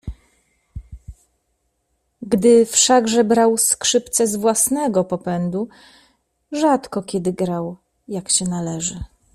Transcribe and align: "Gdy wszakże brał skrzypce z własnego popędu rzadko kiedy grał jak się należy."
"Gdy 2.21 2.65
wszakże 2.65 3.23
brał 3.23 3.57
skrzypce 3.57 4.27
z 4.27 4.35
własnego 4.35 5.03
popędu 5.03 5.67
rzadko 6.51 7.03
kiedy 7.03 7.33
grał 7.33 7.77
jak 8.07 8.29
się 8.31 8.45
należy." 8.45 8.99